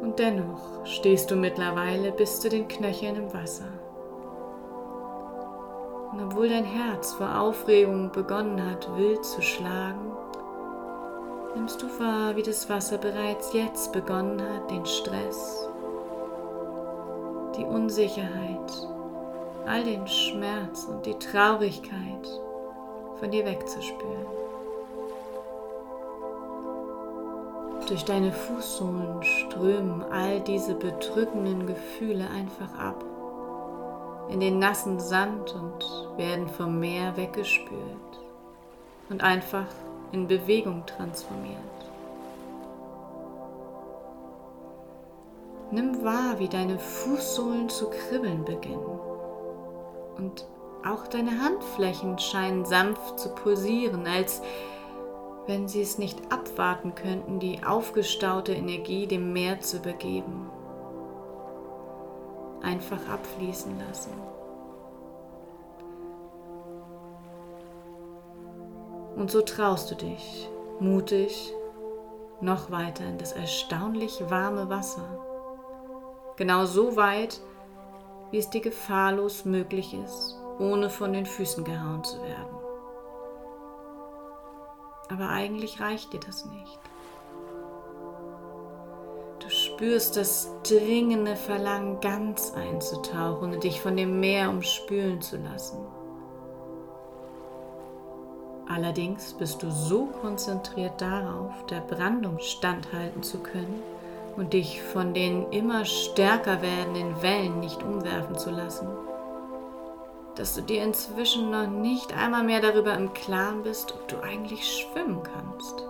Und 0.00 0.18
dennoch 0.18 0.84
stehst 0.84 1.30
du 1.30 1.36
mittlerweile 1.36 2.12
bis 2.12 2.40
zu 2.40 2.48
den 2.48 2.68
Knöcheln 2.68 3.16
im 3.16 3.32
Wasser. 3.32 3.68
Und 6.12 6.22
obwohl 6.22 6.48
dein 6.48 6.64
Herz 6.64 7.12
vor 7.12 7.38
Aufregung 7.38 8.10
begonnen 8.12 8.62
hat, 8.70 8.88
wild 8.96 9.24
zu 9.24 9.42
schlagen, 9.42 10.12
nimmst 11.54 11.82
du 11.82 11.86
wahr, 11.98 12.36
wie 12.36 12.42
das 12.42 12.68
Wasser 12.68 12.98
bereits 12.98 13.52
jetzt 13.52 13.92
begonnen 13.92 14.40
hat, 14.40 14.70
den 14.70 14.86
Stress, 14.86 15.68
die 17.56 17.64
Unsicherheit, 17.64 18.88
all 19.66 19.82
den 19.82 20.06
Schmerz 20.06 20.84
und 20.84 21.04
die 21.06 21.18
Traurigkeit 21.18 22.26
von 23.18 23.30
dir 23.30 23.44
wegzuspüren. 23.44 24.45
Durch 27.88 28.04
deine 28.04 28.32
Fußsohlen 28.32 29.22
strömen 29.22 30.02
all 30.10 30.40
diese 30.40 30.74
bedrückenden 30.74 31.66
Gefühle 31.66 32.28
einfach 32.28 32.76
ab 32.78 33.04
in 34.28 34.40
den 34.40 34.58
nassen 34.58 34.98
Sand 34.98 35.54
und 35.54 36.18
werden 36.18 36.48
vom 36.48 36.80
Meer 36.80 37.16
weggespült 37.16 37.80
und 39.08 39.22
einfach 39.22 39.66
in 40.10 40.26
Bewegung 40.26 40.84
transformiert. 40.86 41.60
Nimm 45.70 46.02
wahr, 46.04 46.38
wie 46.38 46.48
deine 46.48 46.78
Fußsohlen 46.78 47.68
zu 47.68 47.88
kribbeln 47.88 48.44
beginnen 48.44 48.98
und 50.16 50.46
auch 50.84 51.06
deine 51.06 51.40
Handflächen 51.42 52.18
scheinen 52.18 52.64
sanft 52.64 53.18
zu 53.18 53.28
pulsieren, 53.30 54.06
als 54.06 54.42
wenn 55.46 55.68
sie 55.68 55.82
es 55.82 55.98
nicht 55.98 56.20
abwarten 56.32 56.94
könnten, 56.94 57.38
die 57.38 57.62
aufgestaute 57.64 58.52
Energie 58.52 59.06
dem 59.06 59.32
Meer 59.32 59.60
zu 59.60 59.78
übergeben. 59.78 60.50
Einfach 62.62 63.08
abfließen 63.08 63.78
lassen. 63.86 64.12
Und 69.16 69.30
so 69.30 69.40
traust 69.40 69.90
du 69.90 69.94
dich, 69.94 70.50
mutig, 70.78 71.52
noch 72.40 72.70
weiter 72.70 73.04
in 73.04 73.16
das 73.16 73.32
erstaunlich 73.32 74.22
warme 74.28 74.68
Wasser. 74.68 75.24
Genau 76.36 76.66
so 76.66 76.96
weit, 76.96 77.40
wie 78.30 78.38
es 78.38 78.50
dir 78.50 78.60
gefahrlos 78.60 79.44
möglich 79.46 79.94
ist, 79.94 80.38
ohne 80.58 80.90
von 80.90 81.12
den 81.14 81.24
Füßen 81.24 81.64
gehauen 81.64 82.04
zu 82.04 82.20
werden. 82.22 82.55
Aber 85.08 85.28
eigentlich 85.28 85.80
reicht 85.80 86.12
dir 86.12 86.20
das 86.20 86.44
nicht. 86.46 86.78
Du 89.38 89.50
spürst 89.50 90.16
das 90.16 90.50
dringende 90.64 91.36
Verlangen, 91.36 92.00
ganz 92.00 92.52
einzutauchen 92.54 93.54
und 93.54 93.62
dich 93.62 93.80
von 93.80 93.96
dem 93.96 94.18
Meer 94.18 94.50
umspülen 94.50 95.20
zu 95.20 95.36
lassen. 95.36 95.78
Allerdings 98.68 99.32
bist 99.34 99.62
du 99.62 99.70
so 99.70 100.06
konzentriert 100.06 101.00
darauf, 101.00 101.52
der 101.66 101.80
Brandung 101.80 102.40
standhalten 102.40 103.22
zu 103.22 103.38
können 103.38 103.80
und 104.36 104.52
dich 104.52 104.82
von 104.82 105.14
den 105.14 105.50
immer 105.52 105.84
stärker 105.84 106.60
werdenden 106.62 107.22
Wellen 107.22 107.60
nicht 107.60 107.82
umwerfen 107.82 108.36
zu 108.36 108.50
lassen, 108.50 108.88
dass 110.36 110.54
du 110.54 110.62
dir 110.62 110.82
inzwischen 110.82 111.50
noch 111.50 111.66
nicht 111.66 112.12
einmal 112.12 112.44
mehr 112.44 112.60
darüber 112.60 112.94
im 112.94 113.12
Klaren 113.14 113.62
bist, 113.62 113.92
ob 113.94 114.06
du 114.08 114.20
eigentlich 114.20 114.64
schwimmen 114.64 115.22
kannst. 115.22 115.84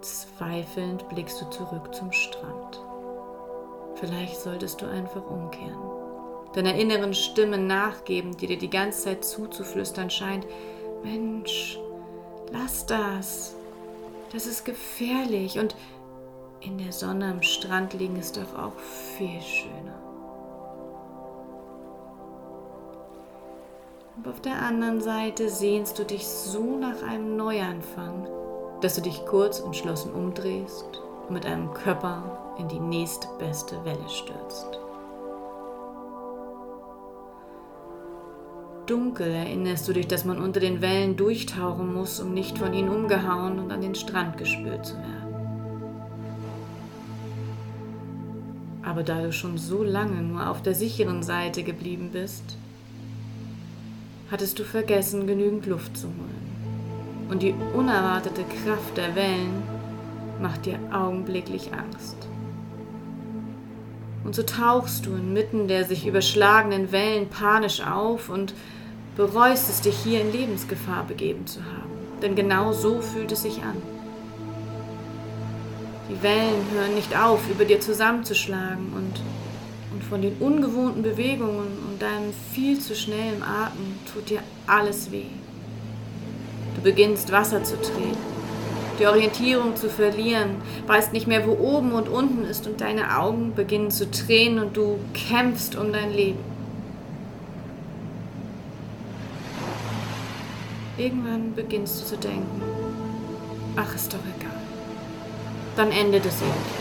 Zweifelnd 0.00 1.08
blickst 1.08 1.40
du 1.40 1.50
zurück 1.50 1.94
zum 1.94 2.10
Strand. 2.12 2.82
Vielleicht 3.96 4.40
solltest 4.40 4.80
du 4.80 4.86
einfach 4.86 5.28
umkehren. 5.28 5.78
Deiner 6.54 6.74
inneren 6.74 7.14
Stimme 7.14 7.58
nachgeben, 7.58 8.36
die 8.36 8.46
dir 8.46 8.58
die 8.58 8.70
ganze 8.70 9.02
Zeit 9.02 9.24
zuzuflüstern 9.24 10.08
scheint. 10.08 10.46
Mensch, 11.02 11.78
lass 12.50 12.86
das. 12.86 13.54
Das 14.32 14.46
ist 14.46 14.64
gefährlich 14.64 15.58
und 15.58 15.74
in 16.60 16.78
der 16.78 16.92
Sonne 16.92 17.30
am 17.30 17.42
Strand 17.42 17.92
liegen 17.92 18.16
ist 18.16 18.36
doch 18.36 18.58
auch 18.58 18.78
viel 19.16 19.40
schöner. 19.40 20.07
Und 24.18 24.26
auf 24.26 24.40
der 24.40 24.60
anderen 24.60 25.00
Seite 25.00 25.48
sehnst 25.48 25.96
du 25.96 26.04
dich 26.04 26.26
so 26.26 26.76
nach 26.76 27.04
einem 27.04 27.36
Neuanfang, 27.36 28.26
dass 28.80 28.96
du 28.96 29.00
dich 29.00 29.24
kurz 29.26 29.60
entschlossen 29.60 30.12
umdrehst 30.12 31.00
und 31.28 31.34
mit 31.34 31.46
einem 31.46 31.72
Körper 31.72 32.56
in 32.58 32.66
die 32.66 32.80
nächstbeste 32.80 33.76
Welle 33.84 34.08
stürzt. 34.08 34.80
Dunkel 38.86 39.28
erinnerst 39.28 39.86
du 39.86 39.92
dich, 39.92 40.08
dass 40.08 40.24
man 40.24 40.40
unter 40.40 40.58
den 40.58 40.80
Wellen 40.80 41.16
durchtauchen 41.16 41.94
muss, 41.94 42.18
um 42.18 42.34
nicht 42.34 42.58
von 42.58 42.74
ihnen 42.74 42.88
umgehauen 42.88 43.60
und 43.60 43.70
an 43.70 43.82
den 43.82 43.94
Strand 43.94 44.36
gespült 44.36 44.84
zu 44.84 44.96
werden. 44.96 45.28
Aber 48.82 49.04
da 49.04 49.22
du 49.22 49.32
schon 49.32 49.58
so 49.58 49.84
lange 49.84 50.22
nur 50.22 50.50
auf 50.50 50.60
der 50.60 50.74
sicheren 50.74 51.22
Seite 51.22 51.62
geblieben 51.62 52.10
bist, 52.12 52.56
hattest 54.30 54.58
du 54.58 54.64
vergessen, 54.64 55.26
genügend 55.26 55.66
Luft 55.66 55.96
zu 55.96 56.06
holen. 56.06 57.28
Und 57.30 57.42
die 57.42 57.54
unerwartete 57.74 58.42
Kraft 58.42 58.96
der 58.96 59.14
Wellen 59.14 59.62
macht 60.40 60.66
dir 60.66 60.78
augenblicklich 60.92 61.70
Angst. 61.72 62.16
Und 64.24 64.34
so 64.34 64.42
tauchst 64.42 65.06
du 65.06 65.10
inmitten 65.14 65.68
der 65.68 65.84
sich 65.84 66.06
überschlagenen 66.06 66.92
Wellen 66.92 67.28
panisch 67.28 67.80
auf 67.80 68.28
und 68.28 68.54
bereust 69.16 69.68
es, 69.68 69.80
dich 69.80 69.96
hier 69.96 70.20
in 70.20 70.32
Lebensgefahr 70.32 71.04
begeben 71.04 71.46
zu 71.46 71.60
haben. 71.60 71.90
Denn 72.22 72.34
genau 72.34 72.72
so 72.72 73.00
fühlt 73.00 73.32
es 73.32 73.42
sich 73.42 73.62
an. 73.62 73.76
Die 76.10 76.22
Wellen 76.22 76.64
hören 76.72 76.94
nicht 76.94 77.16
auf, 77.18 77.40
über 77.50 77.64
dir 77.64 77.80
zusammenzuschlagen 77.80 78.92
und, 78.94 79.20
und 79.92 80.04
von 80.04 80.22
den 80.22 80.36
ungewohnten 80.38 81.02
Bewegungen 81.02 81.87
deinem 81.98 82.32
viel 82.52 82.78
zu 82.78 82.94
schnellen 82.94 83.42
Atem 83.42 83.98
tut 84.12 84.30
dir 84.30 84.42
alles 84.66 85.10
weh. 85.10 85.26
Du 86.74 86.82
beginnst 86.82 87.32
Wasser 87.32 87.62
zu 87.64 87.76
treten 87.80 88.38
die 88.98 89.06
Orientierung 89.06 89.76
zu 89.76 89.88
verlieren, 89.88 90.56
weißt 90.86 91.12
nicht 91.12 91.26
mehr, 91.26 91.46
wo 91.46 91.52
oben 91.52 91.92
und 91.92 92.08
unten 92.08 92.44
ist 92.44 92.66
und 92.66 92.80
deine 92.80 93.18
Augen 93.18 93.54
beginnen 93.54 93.90
zu 93.90 94.10
tränen 94.10 94.58
und 94.58 94.76
du 94.76 94.98
kämpfst 95.14 95.76
um 95.76 95.92
dein 95.92 96.12
Leben. 96.12 96.40
Irgendwann 100.96 101.54
beginnst 101.54 102.00
du 102.00 102.06
zu 102.06 102.16
denken, 102.16 102.60
ach, 103.76 103.94
ist 103.94 104.12
doch 104.12 104.18
egal. 104.36 104.50
Dann 105.76 105.92
endet 105.92 106.26
es 106.26 106.40
irgendwie. 106.40 106.77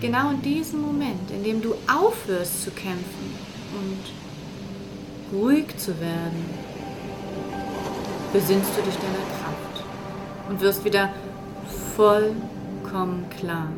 Genau 0.00 0.30
in 0.30 0.42
diesem 0.42 0.80
Moment, 0.80 1.30
in 1.30 1.44
dem 1.44 1.60
du 1.60 1.74
aufhörst 1.86 2.64
zu 2.64 2.70
kämpfen 2.70 3.34
und 3.78 5.38
ruhig 5.38 5.76
zu 5.76 5.98
werden, 6.00 6.44
besinnst 8.32 8.70
du 8.76 8.82
dich 8.82 8.94
deiner 8.94 9.24
Kraft 9.38 9.84
und 10.48 10.60
wirst 10.60 10.84
wieder 10.84 11.10
vollkommen 11.96 13.26
klar. 13.38 13.68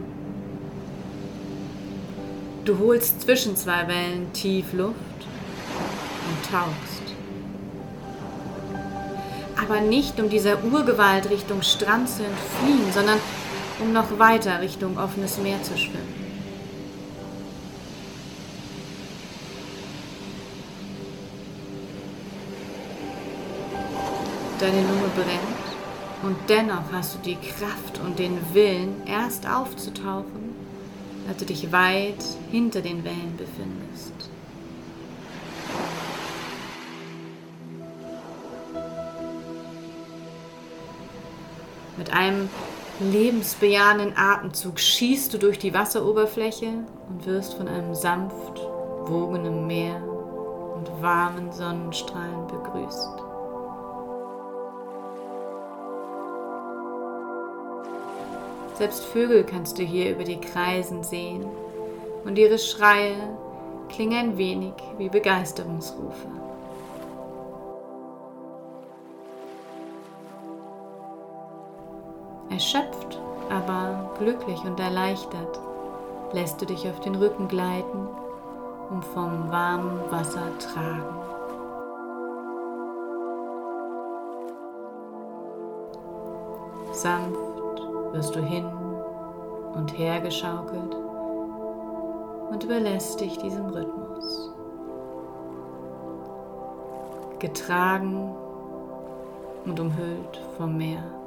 Du 2.64 2.78
holst 2.78 3.22
zwischen 3.22 3.56
zwei 3.56 3.88
Wellen 3.88 4.32
tief 4.32 4.72
Luft 4.72 4.94
und 4.94 6.50
tauchst. 6.50 7.02
Aber 9.60 9.80
nicht 9.80 10.20
um 10.20 10.28
dieser 10.28 10.62
Urgewalt 10.64 11.28
Richtung 11.30 11.62
Strand 11.62 12.08
zu 12.08 12.22
entfliehen, 12.24 12.92
sondern 12.92 13.18
um 13.82 13.92
noch 13.92 14.18
weiter 14.18 14.60
Richtung 14.60 14.96
offenes 14.96 15.38
Meer 15.38 15.62
zu 15.62 15.76
schwimmen. 15.76 16.22
Deine 24.60 24.80
Lunge 24.82 25.10
brennt 25.16 26.22
und 26.22 26.36
dennoch 26.48 26.92
hast 26.92 27.16
du 27.16 27.18
die 27.18 27.36
Kraft 27.36 27.98
und 28.04 28.18
den 28.20 28.38
Willen, 28.54 29.02
erst 29.06 29.48
aufzutauchen, 29.48 30.54
als 31.28 31.38
du 31.38 31.46
dich 31.46 31.72
weit 31.72 32.24
hinter 32.52 32.80
den 32.80 33.02
Wellen 33.02 33.36
befindest. 33.36 34.12
Mit 41.96 42.12
einem 42.12 42.48
lebensbejahenden 43.00 44.16
Atemzug 44.16 44.78
schießt 44.78 45.34
du 45.34 45.38
durch 45.38 45.58
die 45.58 45.74
Wasseroberfläche 45.74 46.84
und 47.08 47.26
wirst 47.26 47.54
von 47.54 47.68
einem 47.68 47.94
sanft 47.94 48.60
wogenden 49.04 49.66
Meer 49.66 50.02
und 50.76 51.02
warmen 51.02 51.50
Sonnenstrahlen 51.52 52.46
begrüßt. 52.46 53.22
Selbst 58.74 59.04
Vögel 59.04 59.44
kannst 59.44 59.78
du 59.78 59.82
hier 59.82 60.12
über 60.12 60.24
die 60.24 60.40
Kreisen 60.40 61.02
sehen 61.04 61.46
und 62.24 62.38
ihre 62.38 62.58
Schreie 62.58 63.16
klingen 63.88 64.30
ein 64.30 64.38
wenig 64.38 64.74
wie 64.98 65.08
Begeisterungsrufe. 65.08 66.28
Erschöpft, 72.52 73.18
aber 73.48 74.10
glücklich 74.18 74.62
und 74.64 74.78
erleichtert 74.78 75.58
lässt 76.34 76.60
du 76.60 76.66
dich 76.66 76.86
auf 76.86 77.00
den 77.00 77.14
Rücken 77.14 77.48
gleiten 77.48 78.06
und 78.90 79.02
vom 79.06 79.50
warmen 79.50 79.98
Wasser 80.10 80.46
tragen. 80.58 81.16
Sanft 86.92 87.38
wirst 88.12 88.36
du 88.36 88.40
hin 88.40 88.66
und 89.74 89.96
her 89.96 90.20
geschaukelt 90.20 90.94
und 92.50 92.62
überlässt 92.62 93.18
dich 93.18 93.38
diesem 93.38 93.64
Rhythmus. 93.64 94.52
Getragen 97.38 98.34
und 99.64 99.80
umhüllt 99.80 100.42
vom 100.58 100.76
Meer. 100.76 101.21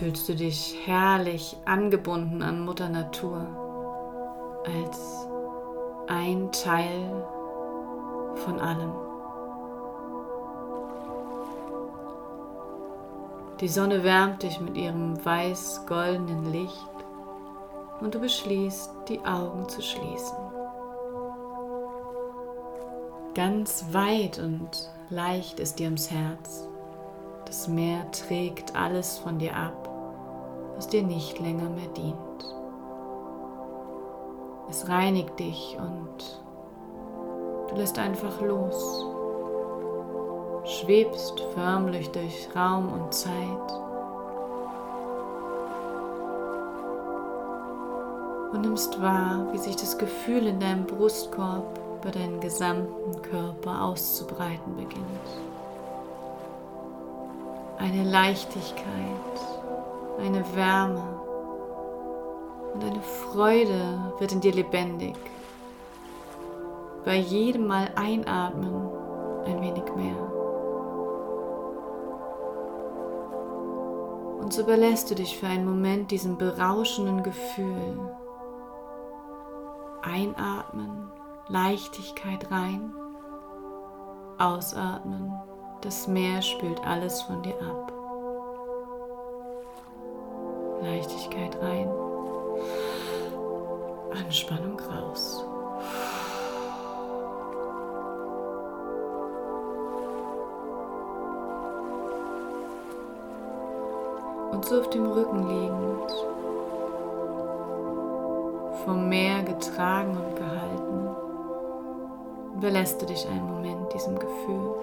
Fühlst 0.00 0.30
du 0.30 0.34
dich 0.34 0.78
herrlich 0.86 1.58
angebunden 1.66 2.40
an 2.40 2.64
Mutter 2.64 2.88
Natur 2.88 3.46
als 4.64 5.28
ein 6.08 6.50
Teil 6.52 7.22
von 8.36 8.58
allem. 8.58 8.92
Die 13.60 13.68
Sonne 13.68 14.02
wärmt 14.02 14.42
dich 14.42 14.58
mit 14.58 14.74
ihrem 14.78 15.22
weiß-goldenen 15.22 16.50
Licht 16.50 16.72
und 18.00 18.14
du 18.14 18.20
beschließt, 18.20 18.90
die 19.06 19.20
Augen 19.26 19.68
zu 19.68 19.82
schließen. 19.82 20.38
Ganz 23.34 23.84
weit 23.92 24.38
und 24.38 24.90
leicht 25.10 25.60
ist 25.60 25.78
dir 25.78 25.88
ums 25.88 26.10
Herz. 26.10 26.66
Das 27.44 27.66
Meer 27.66 28.08
trägt 28.12 28.76
alles 28.76 29.18
von 29.18 29.40
dir 29.40 29.56
ab, 29.56 29.89
was 30.80 30.88
dir 30.88 31.02
nicht 31.02 31.38
länger 31.38 31.68
mehr 31.68 31.88
dient. 31.94 32.16
Es 34.70 34.88
reinigt 34.88 35.38
dich 35.38 35.76
und 35.78 36.40
du 37.68 37.76
lässt 37.76 37.98
einfach 37.98 38.40
los 38.40 39.04
schwebst 40.64 41.38
förmlich 41.52 42.10
durch 42.12 42.48
Raum 42.56 42.94
und 42.94 43.12
Zeit. 43.12 43.34
Und 48.52 48.62
nimmst 48.62 49.02
wahr, 49.02 49.48
wie 49.52 49.58
sich 49.58 49.76
das 49.76 49.98
Gefühl 49.98 50.46
in 50.46 50.60
deinem 50.60 50.86
Brustkorb 50.86 51.78
über 52.00 52.10
deinen 52.10 52.40
gesamten 52.40 53.20
Körper 53.20 53.82
auszubreiten 53.82 54.76
beginnt. 54.76 55.04
Eine 57.76 58.04
Leichtigkeit, 58.04 59.59
eine 60.20 60.44
Wärme 60.54 61.02
und 62.74 62.84
eine 62.84 63.02
Freude 63.02 64.14
wird 64.18 64.32
in 64.32 64.40
dir 64.40 64.52
lebendig. 64.52 65.16
Bei 67.04 67.16
jedem 67.16 67.66
Mal 67.66 67.90
einatmen 67.96 68.88
ein 69.46 69.60
wenig 69.60 69.84
mehr. 69.96 70.30
Und 74.40 74.52
so 74.52 74.62
überlässt 74.62 75.10
du 75.10 75.14
dich 75.14 75.38
für 75.38 75.46
einen 75.46 75.64
Moment 75.64 76.10
diesem 76.10 76.36
berauschenden 76.36 77.22
Gefühl. 77.22 77.98
Einatmen, 80.02 81.10
Leichtigkeit 81.48 82.50
rein, 82.50 82.92
ausatmen, 84.38 85.32
das 85.82 86.08
Meer 86.08 86.42
spült 86.42 86.84
alles 86.86 87.22
von 87.22 87.42
dir 87.42 87.54
ab. 87.62 87.99
Leichtigkeit 90.82 91.56
rein, 91.62 91.88
Anspannung 94.12 94.80
raus. 94.80 95.44
und 104.60 104.66
so 104.66 104.80
auf 104.80 104.90
dem 104.90 105.06
Rücken 105.06 105.48
liegend, 105.48 106.12
vom 108.84 109.08
Meer 109.08 109.42
getragen 109.42 110.18
und 110.18 110.36
gehalten, 110.36 111.08
überlässt 112.56 113.00
du 113.00 113.06
dich 113.06 113.26
einen 113.26 113.50
Moment 113.50 113.90
diesem 113.94 114.18
Gefühl. 114.18 114.74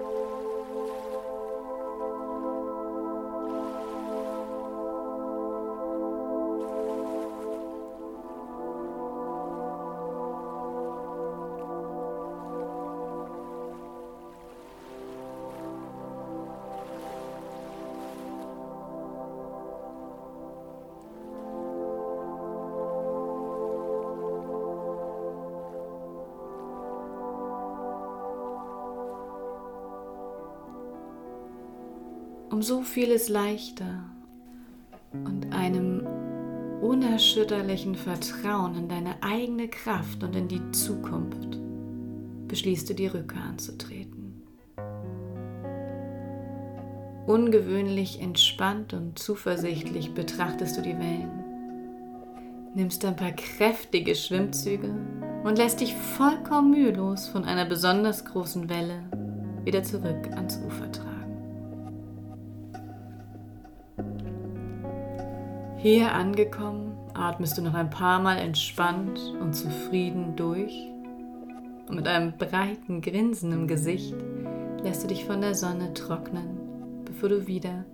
Um 32.57 32.63
so 32.63 32.81
vieles 32.81 33.29
leichter 33.29 34.03
und 35.13 35.53
einem 35.53 36.07
unerschütterlichen 36.81 37.93
Vertrauen 37.93 38.73
in 38.73 38.89
deine 38.89 39.21
eigene 39.21 39.67
Kraft 39.67 40.23
und 40.23 40.35
in 40.35 40.47
die 40.47 40.71
Zukunft 40.71 41.59
beschließt 42.47 42.89
du 42.89 42.95
die 42.95 43.05
Rückkehr 43.05 43.43
anzutreten. 43.43 44.41
Ungewöhnlich 47.27 48.23
entspannt 48.23 48.91
und 48.95 49.19
zuversichtlich 49.19 50.15
betrachtest 50.15 50.77
du 50.77 50.81
die 50.81 50.97
Wellen, 50.97 51.43
nimmst 52.73 53.05
ein 53.05 53.15
paar 53.15 53.33
kräftige 53.33 54.15
Schwimmzüge 54.15 54.95
und 55.43 55.59
lässt 55.59 55.79
dich 55.79 55.93
vollkommen 55.93 56.71
mühelos 56.71 57.27
von 57.27 57.45
einer 57.45 57.65
besonders 57.65 58.25
großen 58.25 58.67
Welle 58.67 59.03
wieder 59.63 59.83
zurück 59.83 60.31
ans 60.31 60.59
Ufer 60.65 60.91
tragen. 60.91 61.16
Hier 65.79 66.11
angekommen, 66.11 66.97
atmest 67.13 67.55
du 67.55 67.61
noch 67.61 67.75
ein 67.75 67.91
paar 67.91 68.19
Mal 68.19 68.37
entspannt 68.37 69.19
und 69.39 69.53
zufrieden 69.53 70.35
durch 70.35 70.73
und 71.87 71.95
mit 71.95 72.07
einem 72.07 72.35
breiten 72.35 72.99
Grinsen 72.99 73.51
im 73.51 73.67
Gesicht 73.67 74.15
lässt 74.81 75.03
du 75.03 75.07
dich 75.07 75.25
von 75.25 75.39
der 75.39 75.53
Sonne 75.53 75.93
trocknen, 75.93 77.03
bevor 77.05 77.29
du 77.29 77.45
wieder 77.45 77.85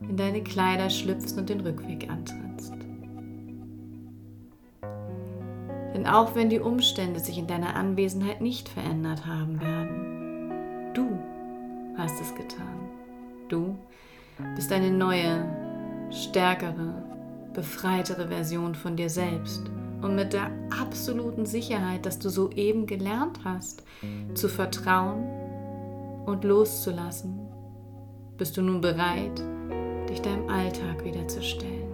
in 0.00 0.16
deine 0.16 0.44
Kleider 0.44 0.88
schlüpfst 0.88 1.36
und 1.36 1.48
den 1.48 1.60
Rückweg 1.60 2.08
antrittst. 2.08 2.74
Denn 5.94 6.06
auch 6.06 6.36
wenn 6.36 6.48
die 6.48 6.60
Umstände 6.60 7.18
sich 7.18 7.38
in 7.38 7.48
deiner 7.48 7.74
Anwesenheit 7.74 8.40
nicht 8.40 8.68
verändert 8.68 9.26
haben 9.26 9.60
werden, 9.60 10.94
du 10.94 11.18
hast 11.98 12.20
es 12.20 12.32
getan. 12.36 12.88
Du 13.48 13.76
bist 14.54 14.72
eine 14.72 14.92
neue, 14.92 15.44
stärkere, 16.10 17.11
befreitere 17.52 18.28
Version 18.28 18.74
von 18.74 18.96
dir 18.96 19.10
selbst 19.10 19.62
und 20.02 20.14
mit 20.14 20.32
der 20.32 20.50
absoluten 20.80 21.46
Sicherheit, 21.46 22.06
dass 22.06 22.18
du 22.18 22.28
soeben 22.28 22.86
gelernt 22.86 23.40
hast, 23.44 23.84
zu 24.34 24.48
vertrauen 24.48 25.24
und 26.26 26.44
loszulassen, 26.44 27.40
bist 28.36 28.56
du 28.56 28.62
nun 28.62 28.80
bereit, 28.80 29.42
dich 30.08 30.20
deinem 30.20 30.48
Alltag 30.48 31.04
wiederzustellen. 31.04 31.92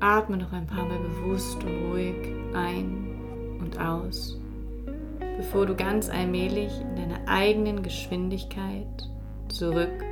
Atme 0.00 0.36
noch 0.36 0.52
ein 0.52 0.66
paar 0.66 0.84
Mal 0.84 0.98
bewusst 0.98 1.62
und 1.62 1.92
ruhig 1.92 2.16
ein 2.54 3.06
und 3.60 3.78
aus, 3.78 4.36
bevor 5.36 5.64
du 5.64 5.76
ganz 5.76 6.08
allmählich 6.10 6.72
in 6.80 6.96
deiner 6.96 7.28
eigenen 7.28 7.84
Geschwindigkeit 7.84 9.11
zurück 9.52 10.02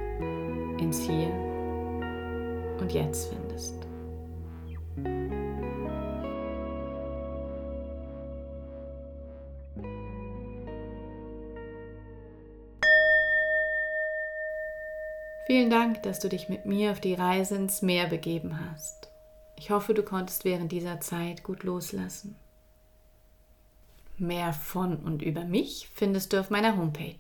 ins 0.79 1.01
Hier 1.01 1.33
und 2.79 2.93
Jetzt 2.93 3.33
findest. 3.33 3.75
Vielen 15.47 15.71
Dank, 15.71 16.03
dass 16.05 16.21
du 16.21 16.29
dich 16.29 16.49
mit 16.49 16.67
mir 16.67 16.93
auf 16.93 17.01
die 17.01 17.15
Reise 17.15 17.57
ins 17.57 17.83
Meer 17.83 18.07
begeben 18.07 18.61
hast. 18.71 19.11
Ich 19.57 19.71
hoffe, 19.71 19.95
du 19.95 20.03
konntest 20.03 20.45
während 20.45 20.71
dieser 20.71 21.01
Zeit 21.01 21.43
gut 21.43 21.65
loslassen. 21.65 22.37
Mehr 24.17 24.53
von 24.53 24.97
und 24.99 25.23
über 25.23 25.45
mich 25.45 25.91
findest 25.93 26.33
du 26.33 26.41
auf 26.41 26.51
meiner 26.51 26.77
Homepage 26.77 27.17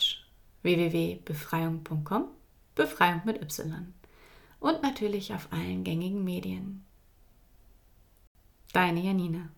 www.befreiung.com, 0.62 2.28
Befreiung 2.74 3.22
mit 3.24 3.40
Y. 3.40 3.94
Und 4.58 4.82
natürlich 4.82 5.32
auf 5.32 5.48
allen 5.52 5.84
gängigen 5.84 6.22
Medien. 6.22 6.84
Deine 8.72 9.00
Janina. 9.00 9.48